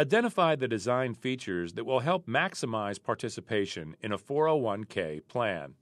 [0.00, 5.74] Identify the design features that will help maximize participation in a 401k plan.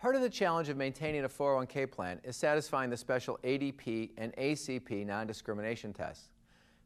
[0.00, 4.34] Part of the challenge of maintaining a 401k plan is satisfying the special ADP and
[4.34, 6.30] ACP non-discrimination tests.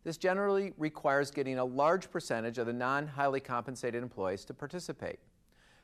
[0.05, 5.21] This generally requires getting a large percentage of the non-highly compensated employees to participate.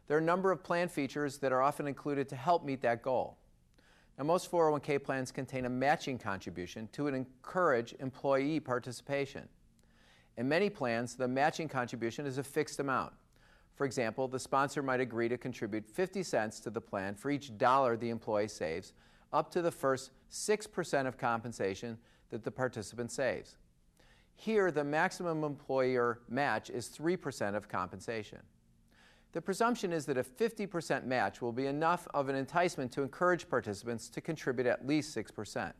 [0.09, 3.00] There are a number of plan features that are often included to help meet that
[3.00, 3.38] goal.
[4.18, 9.48] Now, most 401k plans contain a matching contribution to encourage employee participation.
[10.36, 13.12] In many plans, the matching contribution is a fixed amount.
[13.75, 17.57] For example, the sponsor might agree to contribute 50 cents to the plan for each
[17.58, 18.93] dollar the employee saves,
[19.32, 21.98] up to the first 6% of compensation
[22.30, 23.57] that the participant saves.
[24.34, 28.38] Here, the maximum employer match is 3% of compensation.
[29.32, 33.48] The presumption is that a 50% match will be enough of an enticement to encourage
[33.48, 35.72] participants to contribute at least 6%.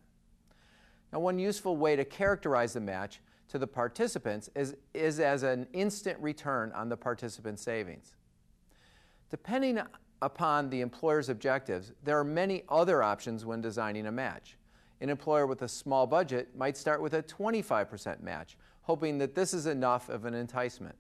[1.13, 3.21] Now, one useful way to characterize the match
[3.53, 8.17] to the participants is, is as an instant return on the participant savings.
[9.29, 9.79] Depending
[10.23, 14.57] upon the employer's objectives, there are many other options when designing a match.
[15.03, 19.53] An employer with a small budget might start with a 25% match, hoping that this
[19.53, 20.97] is enough of an enticement.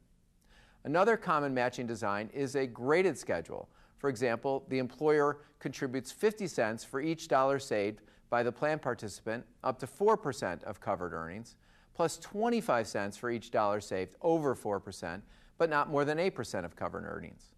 [0.84, 3.70] Another common matching design is a graded schedule.
[3.96, 9.46] For example, the employer contributes 50 cents for each dollar saved by the plan participant
[9.64, 11.56] up to 4% of covered earnings,
[11.94, 15.22] plus 25 cents for each dollar saved over 4%,
[15.58, 17.54] but not more than 8% of covered earnings.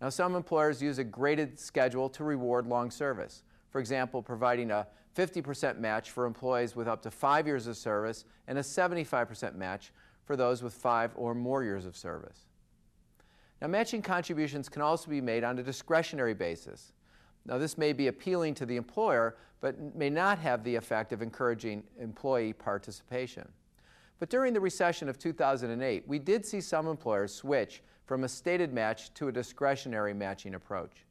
[0.00, 3.42] Now, some employers use a graded schedule to reward long service.
[3.70, 8.24] For example, providing a 50% match for employees with up to five years of service
[8.48, 9.92] and a 75% match
[10.24, 12.46] for those with five or more years of service.
[13.62, 16.92] Now, matching contributions can also be made on a discretionary basis.
[17.46, 21.22] Now, this may be appealing to the employer, but may not have the effect of
[21.22, 23.46] encouraging employee participation.
[24.18, 28.72] But during the recession of 2008, we did see some employers switch from a stated
[28.72, 31.04] match to a discretionary matching approach.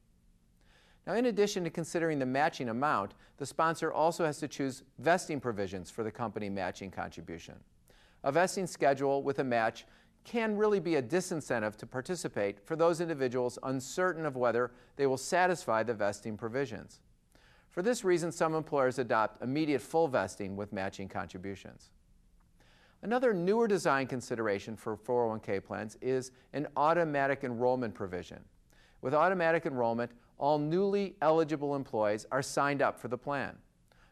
[1.05, 5.39] Now, in addition to considering the matching amount, the sponsor also has to choose vesting
[5.39, 7.55] provisions for the company matching contribution.
[8.23, 9.85] A vesting schedule with a match
[10.23, 15.17] can really be a disincentive to participate for those individuals uncertain of whether they will
[15.17, 16.99] satisfy the vesting provisions.
[17.69, 21.89] For this reason, some employers adopt immediate full vesting with matching contributions.
[23.01, 28.39] Another newer design consideration for 401k plans is an automatic enrollment provision.
[29.01, 33.57] With automatic enrollment, all newly eligible employees are signed up for the plan.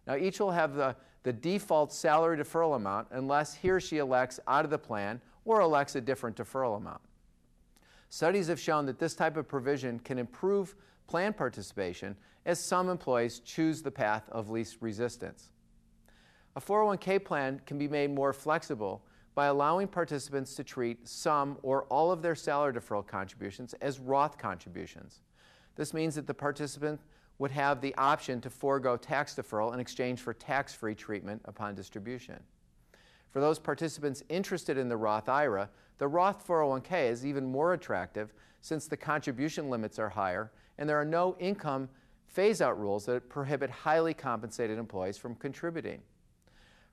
[0.08, 4.40] Now, each will have the, the default salary deferral amount unless he or she elects
[4.48, 7.02] out of the plan or elects a different deferral amount.
[8.10, 10.76] Studies have shown that this type of provision can improve
[11.08, 12.16] plan participation
[12.46, 15.52] as some employees choose the path of least resistance.
[16.56, 19.04] A 401k plan can be made more flexible
[19.34, 24.38] by allowing participants to treat some or all of their salary deferral contributions as Roth
[24.38, 25.22] contributions.
[25.76, 27.00] This means that the participant
[27.42, 31.74] would have the option to forego tax deferral in exchange for tax free treatment upon
[31.74, 32.40] distribution.
[33.32, 38.32] For those participants interested in the Roth IRA, the Roth 401k is even more attractive
[38.62, 41.90] since the contribution limits are higher and there are no income
[42.28, 46.00] phase out rules that prohibit highly compensated employees from contributing.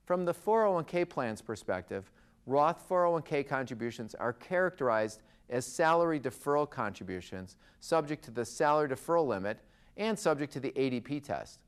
[0.06, 2.10] From the 401k plan's perspective,
[2.47, 5.20] Roth 401k contributions are characterized
[5.50, 9.60] as salary deferral contributions subject to the salary deferral limit
[9.98, 11.60] and subject to the ADP test.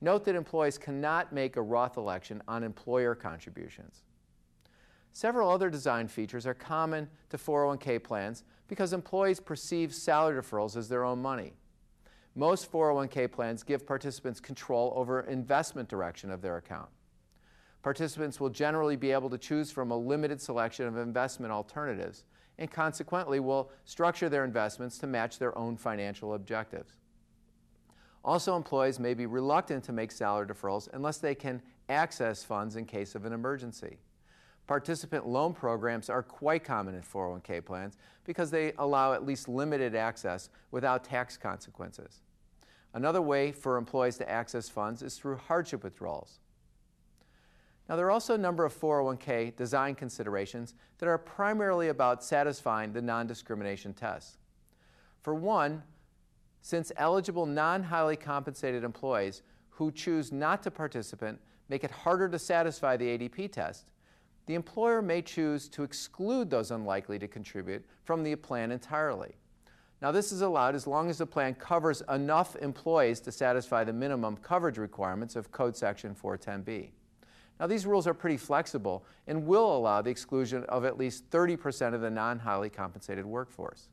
[0.00, 4.02] Note that employees cannot make a Roth election on employer contributions.
[5.12, 10.88] Several other design features are common to 401k plans because employees perceive salary deferrals as
[10.88, 11.54] their own money.
[12.36, 16.88] Most 401k plans give participants control over investment direction of their account.
[17.82, 22.24] Participants will generally be able to choose from a limited selection of investment alternatives
[22.58, 26.98] and consequently will structure their investments to match their own financial objectives.
[28.28, 32.84] Also, employees may be reluctant to make salary deferrals unless they can access funds in
[32.84, 33.96] case of an emergency.
[34.66, 39.94] Participant loan programs are quite common in 401k plans because they allow at least limited
[39.94, 42.20] access without tax consequences.
[42.92, 46.40] Another way for employees to access funds is through hardship withdrawals.
[47.88, 52.92] Now, there are also a number of 401k design considerations that are primarily about satisfying
[52.92, 54.36] the non discrimination test.
[55.22, 55.82] For one,
[56.62, 61.36] since eligible non highly compensated employees who choose not to participate
[61.68, 63.86] make it harder to satisfy the ADP test,
[64.46, 69.34] the employer may choose to exclude those unlikely to contribute from the plan entirely.
[70.00, 73.92] Now, this is allowed as long as the plan covers enough employees to satisfy the
[73.92, 76.90] minimum coverage requirements of Code Section 410B.
[77.58, 81.94] Now, these rules are pretty flexible and will allow the exclusion of at least 30%
[81.94, 83.88] of the non highly compensated workforce.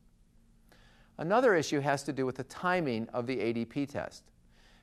[1.17, 4.23] Another issue has to do with the timing of the ADP test.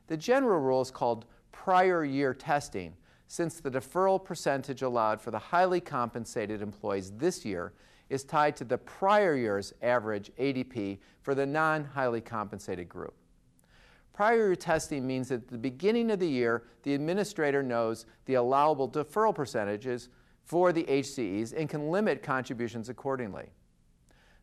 [0.07, 2.95] The general rule is called prior year testing,
[3.29, 7.73] since the deferral percentage allowed for the highly compensated employees this year
[8.11, 13.15] is tied to the prior year's average ADP for the non highly compensated group.
[14.13, 18.35] Prior year testing means that at the beginning of the year, the administrator knows the
[18.35, 20.11] allowable deferral percentages
[20.45, 23.47] for the HCEs and can limit contributions accordingly.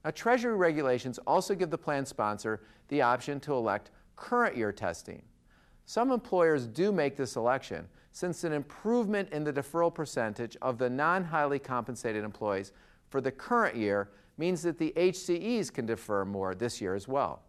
[0.04, 5.22] Now, Treasury regulations also give the plan sponsor the option to elect current year testing.
[5.86, 10.90] Some employers do make this election since an improvement in the deferral percentage of the
[10.90, 12.72] non highly compensated employees
[13.10, 17.42] for the current year means that the HCEs can defer more this year as well.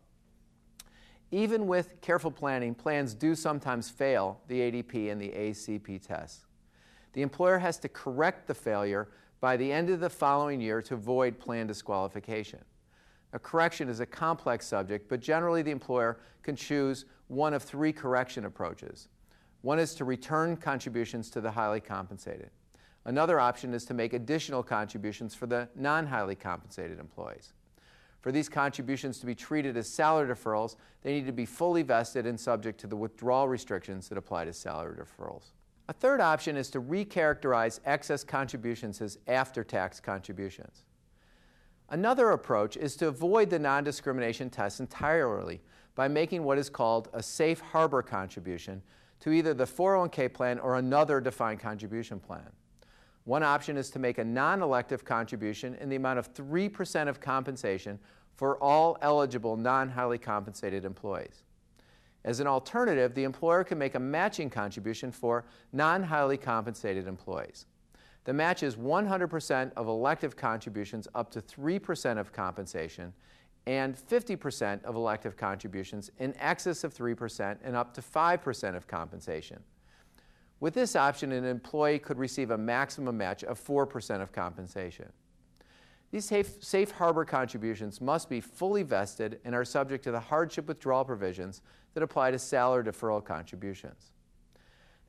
[1.30, 6.46] Even with careful planning, plans do sometimes fail the ADP and the ACP tests.
[7.12, 9.08] The employer has to correct the failure
[9.40, 12.60] by the end of the following year to avoid plan disqualification.
[13.32, 17.92] A correction is a complex subject, but generally the employer can choose one of three
[17.92, 19.08] correction approaches.
[19.62, 22.50] One is to return contributions to the highly compensated.
[23.04, 27.52] Another option is to make additional contributions for the non highly compensated employees.
[28.20, 32.26] For these contributions to be treated as salary deferrals, they need to be fully vested
[32.26, 35.52] and subject to the withdrawal restrictions that apply to salary deferrals.
[35.90, 40.84] A third option is to recharacterize excess contributions as after tax contributions.
[41.88, 45.60] Another approach is to avoid the non discrimination test entirely
[45.96, 48.80] by making what is called a safe harbor contribution
[49.18, 52.52] to either the 401k plan or another defined contribution plan.
[53.24, 57.20] One option is to make a non elective contribution in the amount of 3% of
[57.20, 57.98] compensation
[58.36, 61.42] for all eligible non highly compensated employees.
[62.24, 67.66] As an alternative, the employer can make a matching contribution for non highly compensated employees.
[68.24, 73.14] The match is 100% of elective contributions up to 3% of compensation
[73.66, 79.62] and 50% of elective contributions in excess of 3% and up to 5% of compensation.
[80.60, 85.10] With this option, an employee could receive a maximum match of 4% of compensation.
[86.10, 90.66] These safe, safe, harbor contributions must be fully vested and are subject to the hardship
[90.66, 91.62] withdrawal provisions
[91.94, 94.12] that apply to salary deferral contributions.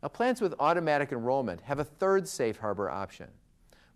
[0.04, 3.30] Now, plans with automatic enrollment have a third safe harbor option.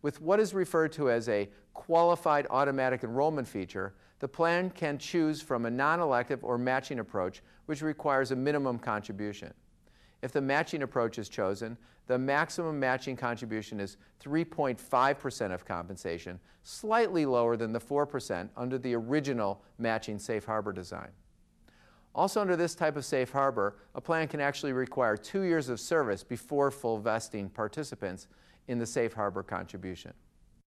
[0.01, 5.41] With what is referred to as a qualified automatic enrollment feature, the plan can choose
[5.41, 9.53] from a non elective or matching approach, which requires a minimum contribution.
[10.25, 11.77] If the matching approach is chosen,
[12.07, 18.95] the maximum matching contribution is 3.5% of compensation, slightly lower than the 4% under the
[18.95, 21.09] original matching safe harbor design.
[22.15, 25.79] Also, under this type of safe harbor, a plan can actually require two years of
[25.79, 28.27] service before full vesting participants
[28.67, 30.11] in the safe harbor contribution.